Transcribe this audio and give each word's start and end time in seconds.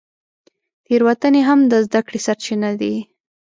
تېروتنې 0.85 1.41
هم 1.49 1.59
د 1.71 1.73
زده 1.85 2.01
کړې 2.07 2.19
سرچینه 2.25 2.69
دي. 2.81 2.95